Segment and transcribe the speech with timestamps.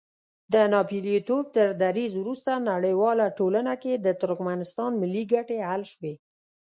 [0.53, 6.13] د ناپېیلتوب تر دریځ وروسته نړیواله ټولنه کې د ترکمنستان ملي ګټې حل شوې.